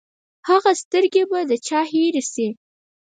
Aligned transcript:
هغه 0.49 0.71
سترګې 0.81 1.23
به 1.29 1.39
د 1.49 1.51
چا 1.67 1.79
هېرې 1.91 2.23
شي! 2.31 2.47